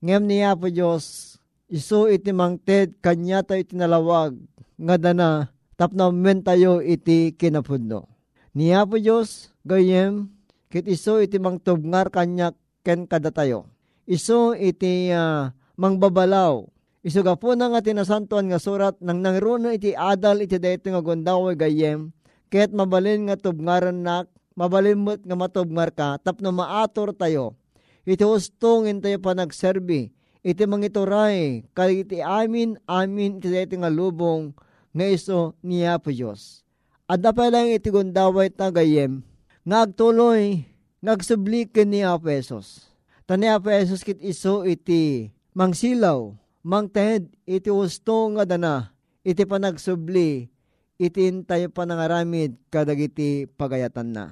Ngem 0.00 0.24
niya 0.24 0.56
po 0.56 0.72
Diyos 0.72 1.36
iso 1.68 2.08
iti 2.08 2.32
mangted 2.32 2.96
kanya 3.04 3.44
tayo 3.44 3.60
itinalawag 3.60 4.40
nga 4.80 4.96
dana 4.96 5.52
tapno 5.76 6.08
men 6.12 6.40
tayo 6.40 6.80
iti 6.80 7.36
kinapudno. 7.36 8.08
Niya 8.56 8.88
po 8.88 8.96
Diyos 8.96 9.52
gayem 9.64 10.32
kit 10.72 10.88
iso 10.88 11.20
iti 11.20 11.36
mangtubngar 11.36 12.08
kanya 12.08 12.56
ken 12.80 13.04
kada 13.04 13.28
tayo. 13.28 13.68
Iso 14.08 14.56
iti 14.56 15.12
uh, 15.12 15.52
mangbabalaw 15.76 16.64
Isuga 17.00 17.32
po 17.32 17.56
na 17.56 17.72
nga 17.72 17.80
tinasantuan 17.80 18.52
nga 18.52 18.60
surat 18.60 18.92
nang 19.00 19.24
nangruna 19.24 19.72
iti 19.72 19.96
adal 19.96 20.44
iti 20.44 20.60
dayto 20.60 20.92
nga 20.92 21.00
gondaway 21.00 21.56
gayem 21.56 22.12
ket 22.52 22.76
mabalin 22.76 23.24
nga 23.24 23.40
tubngaran 23.40 24.04
nak 24.04 24.28
mabalimot 24.52 25.24
nga 25.24 25.32
matubngar 25.32 25.96
ka 25.96 26.20
tapno 26.20 26.52
maator 26.52 27.16
tayo. 27.16 27.56
Iti 28.04 28.20
ustongin 28.20 29.00
tayo 29.00 29.16
pa 29.16 29.32
nagserbi 29.32 30.12
iti 30.44 30.62
mangituray 30.68 31.64
kay 31.72 32.04
iti 32.04 32.20
amin 32.20 32.76
amin 32.84 33.40
iti 33.40 33.48
dayto 33.48 33.80
nga 33.80 33.88
lubong 33.88 34.52
nga 34.92 35.06
iso 35.08 35.56
niya 35.64 35.96
po 35.96 36.12
Diyos. 36.12 36.68
Adda 37.08 37.32
pa 37.32 37.48
lang 37.48 37.72
iti 37.72 37.88
gondaway 37.88 38.52
ta 38.52 38.68
gayem 38.68 39.24
nga 39.64 39.88
agtuloy 39.88 40.68
ngagsublikin 41.00 41.96
ni 41.96 42.04
Apesos. 42.04 42.92
Tani 43.24 43.48
Apesos 43.48 44.04
kit 44.04 44.20
iso 44.20 44.68
iti 44.68 45.32
mangsilaw 45.56 46.36
mangted 46.60 47.28
iti 47.48 47.72
usto 47.72 48.28
nga 48.36 48.44
dana 48.44 48.92
iti 49.24 49.44
panagsubli 49.44 50.48
iti 51.00 51.22
tayo 51.48 51.72
panangaramid 51.72 52.60
kadagiti 52.68 53.48
pagayatan 53.56 54.12
na. 54.12 54.26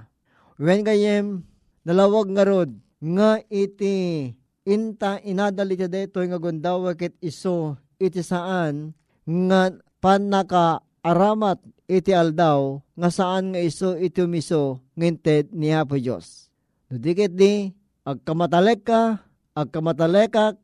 When 0.60 0.84
gayem 0.84 1.48
nalawag 1.88 2.28
nga 2.36 2.44
rod 2.44 2.76
nga 3.00 3.40
iti 3.48 4.28
inta 4.68 5.16
inadal 5.24 5.72
iti 5.72 5.88
deto 5.88 6.20
nga 6.20 6.36
gundawa 6.36 6.92
ket 6.92 7.16
iso 7.24 7.80
iti 7.96 8.20
saan 8.20 8.92
nga 9.24 9.72
panaka 10.04 10.84
aramat 11.00 11.56
iti 11.88 12.12
aldaw 12.12 12.76
nga 12.92 13.08
saan 13.08 13.56
nga 13.56 13.60
iso 13.64 13.96
iti 13.96 14.20
umiso 14.20 14.84
nginted 14.92 15.56
ni 15.56 15.72
Apo 15.72 15.96
Diyos. 15.96 16.52
Dudikit 16.92 17.32
di 17.32 17.72
agkamatalek 18.04 18.84
ka 18.84 19.24
agkamatalekak 19.56 20.56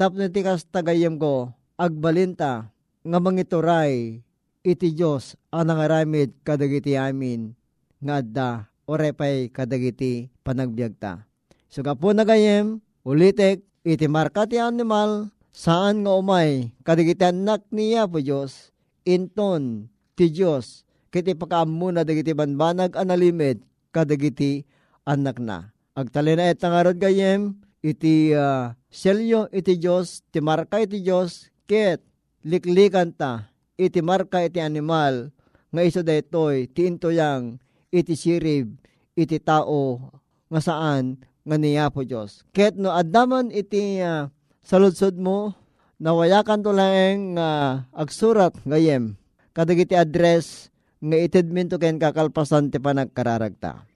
tapno 0.00 0.24
ti 0.32 0.40
kas 0.40 0.64
tagayam 0.64 1.20
ko, 1.20 1.52
agbalinta, 1.76 2.72
nga 3.04 3.18
mangituray, 3.20 4.24
iti 4.64 4.96
Diyos 4.96 5.36
ang 5.52 5.68
nangaramid 5.68 6.40
kadagiti 6.40 6.96
amin, 6.96 7.52
nga 8.00 8.24
adda, 8.24 8.50
orepay 8.88 9.52
kadagiti 9.52 10.32
panagbiagta. 10.40 11.28
So 11.68 11.84
kapo 11.84 12.16
nagayem, 12.16 12.80
ulitek, 13.04 13.60
iti 13.84 14.08
marka 14.08 14.48
ti 14.48 14.56
animal, 14.56 15.28
saan 15.52 16.08
nga 16.08 16.16
umay, 16.16 16.72
kadagiti 16.80 17.28
anak 17.28 17.68
niya 17.68 18.08
po 18.08 18.24
Diyos, 18.24 18.72
inton 19.04 19.92
ti 20.16 20.32
Diyos, 20.32 20.88
kiti 21.12 21.36
pakaamu 21.36 21.92
na 21.92 22.08
dagiti 22.08 22.32
banbanag 22.32 22.96
analimid, 22.96 23.60
kadagiti 23.92 24.64
anak 25.04 25.36
na. 25.36 25.76
Agtalina 25.92 26.48
et 26.48 26.56
nangarod 26.56 26.96
gayem, 26.96 27.52
iti 27.84 28.32
uh, 28.32 28.72
selyo 28.90 29.48
iti 29.54 29.78
Diyos, 29.78 30.26
ti 30.28 30.42
marka 30.42 30.82
iti 30.82 31.00
Diyos, 31.00 31.48
ket 31.64 32.02
liklikan 32.42 33.14
ta, 33.14 33.48
iti 33.78 34.02
marka 34.02 34.42
iti 34.42 34.58
animal, 34.58 35.30
nga 35.70 35.82
iso 35.86 36.02
daytoy, 36.02 36.66
ti 36.68 36.90
intoyang, 36.90 37.62
iti 37.94 38.18
sirib, 38.18 38.74
iti 39.14 39.38
tao, 39.38 40.10
nga 40.50 40.60
saan, 40.60 41.22
nga 41.46 41.56
niya 41.56 41.88
po 41.88 42.02
Diyos. 42.02 42.42
Ket 42.50 42.74
no 42.74 42.90
adaman 42.90 43.54
iti 43.54 44.02
uh, 44.02 44.28
saludsod 44.66 45.16
mo, 45.16 45.54
nawayakan 46.02 46.60
to 46.60 46.74
lang 46.74 47.38
uh, 47.38 47.86
agsurat 47.94 48.52
ngayem, 48.66 49.14
kadagiti 49.54 49.94
address, 49.94 50.68
nga 51.00 51.16
itid 51.16 51.48
minto 51.48 51.80
ken 51.80 51.96
kakalpasan 51.96 52.68
ti 52.68 52.76
panagkararagta. 52.76 53.88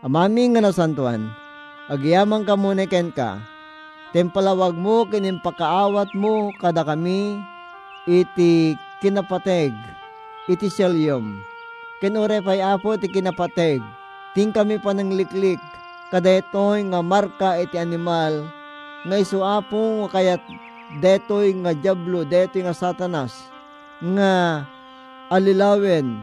Amami 0.00 0.54
nga 0.54 0.62
nasantuan, 0.62 1.28
agyamang 1.90 2.46
ka 2.46 2.54
muna 2.54 2.86
ken 2.86 3.10
Tempalawag 4.08 4.72
mo 4.72 5.04
kinim 5.04 5.36
pakaawat 5.36 6.16
mo 6.16 6.48
kada 6.56 6.80
kami 6.80 7.36
iti 8.08 8.72
kinapateg 9.04 9.76
iti 10.48 10.66
selyom. 10.72 11.36
Kinure 12.00 12.40
pay 12.40 12.64
apo 12.64 12.96
iti 12.96 13.12
kinapateg. 13.12 13.84
Ting 14.32 14.48
kami 14.48 14.80
pa 14.80 14.96
ng 14.96 15.12
liklik 15.12 15.60
kada 16.08 16.40
ito'y 16.40 16.88
nga 16.88 17.04
marka 17.04 17.60
iti 17.60 17.76
animal 17.76 18.48
nga 19.04 19.16
isuapong 19.20 20.08
kayat 20.08 20.40
detoy 21.04 21.52
nga 21.60 21.76
jablo, 21.76 22.24
detoy 22.24 22.64
nga 22.64 22.72
satanas 22.72 23.52
nga 24.00 24.64
alilawen 25.28 26.16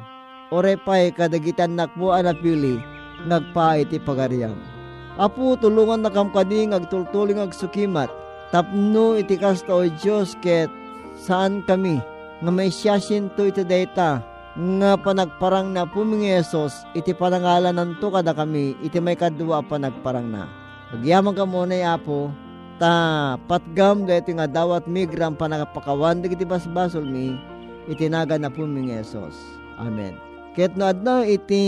orepay 0.50 1.14
kadagitan 1.14 1.78
nakbo 1.78 2.10
anapili 2.10 2.82
nagpa 3.30 3.78
iti 3.78 4.02
pagaryam. 4.02 4.75
Apo 5.16 5.56
tulungan 5.56 6.04
na 6.04 6.12
kam 6.12 6.28
agtultuling 6.36 7.40
agsukimat. 7.40 8.12
Tapno 8.52 9.16
iti 9.16 9.40
kasta 9.40 9.72
o 9.72 9.88
Diyos 9.88 10.36
ket 10.44 10.68
saan 11.16 11.64
kami 11.64 12.04
nga 12.44 12.52
may 12.52 12.68
siyasin 12.68 13.32
to 13.40 13.48
iti 13.48 13.64
data 13.64 14.20
nga 14.56 14.92
panagparang 15.00 15.72
na 15.72 15.88
pumingi 15.88 16.36
Yesus 16.36 16.84
iti 16.96 17.16
panangalan 17.16 17.76
nanto 17.76 18.12
kada 18.12 18.36
kami 18.36 18.76
iti 18.84 19.00
may 19.00 19.16
kadwa 19.16 19.64
panagparang 19.64 20.28
na. 20.28 20.52
Pagyaman 20.92 21.36
ka 21.36 21.48
muna 21.48 21.96
apo 21.96 22.32
ta 22.76 23.36
patgam 23.48 24.04
dito 24.04 24.36
nga 24.36 24.52
dawat 24.52 24.84
migram 24.84 25.40
panagapakawan 25.40 26.28
iti 26.28 26.44
basbasol 26.44 27.08
mi 27.08 27.40
itinaga 27.88 28.36
na 28.36 28.52
pumingi 28.52 29.00
Yesus. 29.00 29.36
Amen. 29.80 30.35
Ket 30.56 30.80
no 30.80 30.88
adna 30.88 31.28
iti 31.28 31.68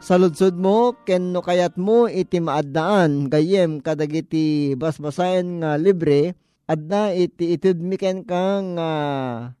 saludsod 0.00 0.56
mo 0.56 0.96
ken 1.04 1.36
no 1.36 1.44
kayat 1.44 1.76
mo 1.76 2.08
iti 2.08 2.40
maaddaan 2.40 3.28
gayem 3.28 3.84
kadagiti 3.84 4.72
basbasayan 4.80 5.60
nga 5.60 5.76
libre 5.76 6.32
adna 6.64 7.12
iti 7.12 7.52
itudmiken 7.52 8.24
ka 8.24 8.64
nga 8.64 8.90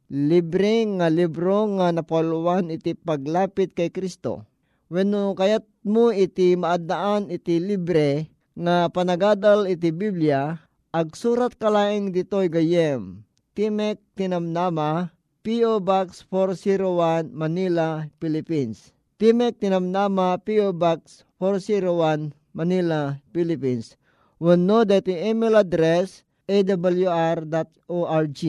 libre 0.08 0.88
nga 0.96 1.12
libro 1.12 1.68
nga 1.76 1.92
napoluan 1.92 2.72
iti 2.72 2.96
paglapit 2.96 3.76
kay 3.76 3.92
Kristo. 3.92 4.48
Wenno 4.88 5.36
kayat 5.36 5.68
mo 5.84 6.08
iti 6.08 6.56
maaddaan 6.56 7.28
iti 7.28 7.60
libre 7.60 8.32
nga 8.56 8.88
panagadal 8.88 9.68
iti 9.68 9.92
Biblia 9.92 10.56
agsurat 10.88 11.52
kalaeng 11.52 12.16
ditoy 12.16 12.48
gayem. 12.48 13.28
Timek 13.52 14.00
tinamnama 14.16 15.12
P.O. 15.46 15.78
Box 15.78 16.26
401 16.26 17.30
Manila, 17.30 18.02
Philippines. 18.18 18.90
Timek 19.14 19.54
Tinamnama 19.62 20.42
P.O. 20.42 20.74
Box 20.74 21.22
401 21.38 22.34
Manila, 22.50 23.22
Philippines. 23.30 23.94
Wano 24.42 24.82
dati 24.82 25.14
email 25.14 25.54
address 25.54 26.26
awr.org. 26.50 28.40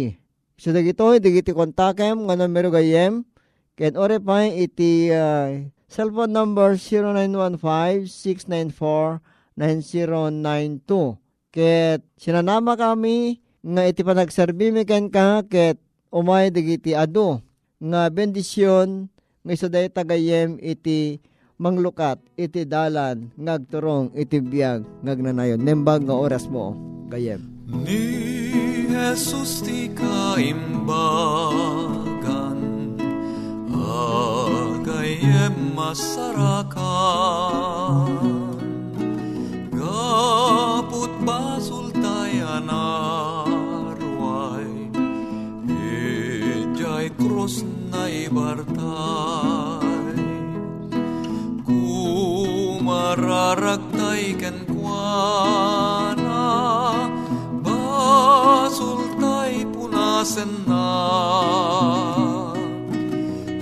So 0.58 0.74
dagito 0.74 1.06
digiti 1.22 1.54
kontakem 1.54 2.26
nga 2.26 2.34
numero 2.34 2.74
gayem 2.74 3.22
ken 3.78 3.94
ore 3.94 4.18
pa 4.18 4.50
iti 4.50 5.14
uh, 5.14 5.70
Cellphone 5.86 6.34
number 6.34 6.82
0915-694-9092. 9.54 10.82
Ket 11.54 12.02
sinanama 12.18 12.74
kami 12.74 13.38
nga 13.62 13.86
iti 13.86 14.02
panagserbi 14.02 14.74
mi 14.74 14.82
ken 14.82 15.14
ka 15.14 15.46
ket 15.46 15.78
umay 16.12 16.50
digiti 16.52 16.96
adu 16.96 17.40
nga 17.78 18.10
bendisyon 18.10 19.08
nga 19.46 19.52
isa 19.54 19.70
day 19.70 19.88
tagayem 19.88 20.58
iti 20.60 21.22
manglukat 21.58 22.20
iti 22.38 22.66
dalan 22.66 23.34
ngagturong 23.38 24.14
iti 24.14 24.38
biyag 24.42 24.86
ngagnanayon. 25.02 25.58
Nembag 25.62 26.06
nga 26.06 26.16
oras 26.18 26.46
mo 26.50 26.78
kayem 27.10 27.42
Ni 27.68 28.88
Jesus 28.88 29.62
ti 29.64 29.90
kaimbagan 29.92 30.98
Agayem 33.78 35.76
masarakan 35.76 36.88
kuana 55.18 57.10
Basultay 57.66 59.54
punasen 59.74 60.52
na. 60.70 60.86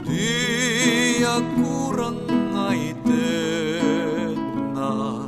Di 0.03 1.23
kurang 1.55 2.19
ngaitet 2.51 4.35
na. 4.75 5.23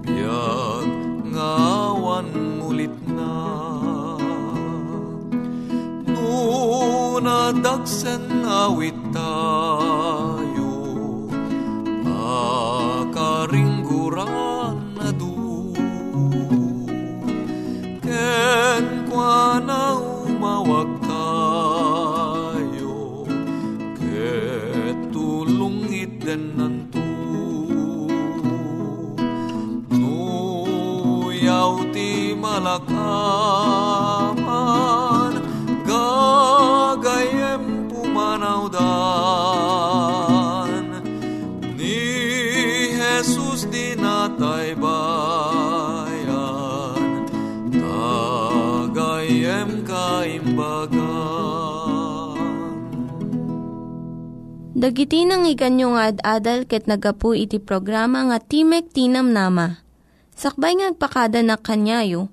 Biag 0.00 0.88
ngawan 1.28 2.28
mulit 2.56 2.96
na. 3.12 3.36
Nuna 6.08 7.52
dagsen 7.52 8.24
awit 8.48 8.89
ti 32.78 32.94
malakaman 32.94 35.42
Gagayem 35.82 37.90
pumanaw 37.90 38.70
dan 38.70 41.02
Ni 41.74 41.98
Jesus 42.94 43.66
di 43.74 43.98
natay 43.98 44.78
bayan 44.78 46.14
Tagayem 47.74 49.82
kaimbagan 49.82 51.10
Dagiti 54.80 55.28
nang 55.28 55.44
iganyo 55.44 55.92
nga 55.92 56.08
ad-adal 56.08 56.64
ket 56.64 56.88
nagapu 56.88 57.36
iti 57.36 57.60
programa 57.60 58.32
nga 58.32 58.40
Timek 58.40 58.88
Tinam 58.88 59.28
Nama. 59.28 59.84
Sakbay 60.32 60.80
ngagpakada 60.80 61.44
na 61.44 61.60
kanyayo, 61.60 62.32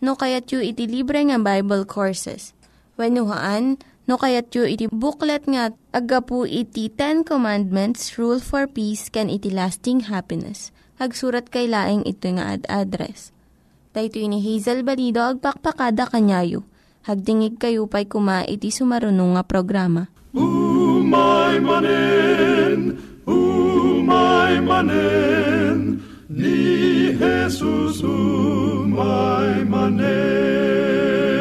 no 0.00 0.16
kayat 0.16 0.48
yu 0.50 0.64
iti 0.64 0.88
libre 0.88 1.20
nga 1.28 1.38
Bible 1.38 1.84
Courses. 1.84 2.56
When 2.96 3.16
no 3.16 4.16
kayat 4.16 4.50
yu 4.52 4.66
iti 4.66 4.88
booklet 4.90 5.46
nga 5.46 5.72
agapu 5.94 6.44
iti 6.48 6.90
Ten 6.90 7.22
Commandments, 7.22 8.16
Rule 8.18 8.42
for 8.42 8.66
Peace, 8.66 9.12
can 9.12 9.30
iti 9.30 9.52
lasting 9.52 10.10
happiness. 10.10 10.74
Hagsurat 11.00 11.48
kay 11.48 11.70
laeng 11.70 12.04
ito 12.04 12.28
nga 12.36 12.58
ad 12.58 12.68
address. 12.68 13.32
Daytoy 13.96 14.28
ni 14.28 14.38
Hazel 14.44 14.84
Balido 14.84 15.24
agpakpakada 15.24 16.06
kanyayo. 16.10 16.62
Hagdingig 17.08 17.56
kayo 17.56 17.88
pa'y 17.88 18.04
kuma 18.04 18.44
iti 18.44 18.68
sumarunong 18.68 19.34
nga 19.34 19.44
programa. 19.48 20.12
Umay 20.36 21.58
manen, 21.58 23.00
umay 23.24 24.60
manen, 24.60 26.04
ni 26.30 27.10
Jesus 27.18 28.02
umay 28.06 29.64
manen. 29.66 31.39